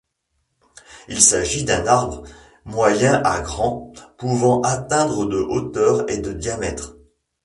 [1.09, 2.23] Il s'agit d'un arbre,
[2.65, 6.97] moyen à grand, pouvant atteindre de hauteur et de diamètre.